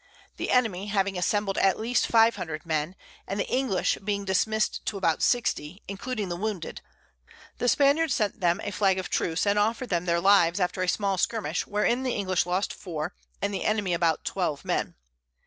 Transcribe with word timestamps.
The 0.37 0.49
Enemy 0.49 0.87
having 0.87 1.15
assembled 1.15 1.59
at 1.59 1.79
least 1.79 2.07
500 2.07 2.65
Men, 2.65 2.95
and 3.27 3.39
the 3.39 3.47
English 3.47 3.99
being 4.03 4.25
diminish'd 4.25 4.83
to 4.87 4.97
about 4.97 5.21
60, 5.21 5.83
including 5.87 6.27
the 6.27 6.35
Wounded; 6.35 6.81
the 7.59 7.67
Spaniards 7.69 8.15
sent 8.15 8.39
them 8.39 8.59
a 8.63 8.71
Flag 8.71 8.97
of 8.97 9.11
Truce, 9.11 9.45
and 9.45 9.59
offer'd 9.59 9.89
them 9.89 10.05
their 10.05 10.19
Lives 10.19 10.59
after 10.59 10.81
a 10.81 10.87
small 10.87 11.19
Skirmish, 11.19 11.67
wherein 11.67 12.01
the 12.01 12.15
English 12.15 12.47
lost 12.47 12.73
4, 12.73 13.13
and 13.43 13.53
the 13.53 13.63
Enemy 13.63 13.93
about 13.93 14.23
12 14.25 14.65
Men. 14.65 14.95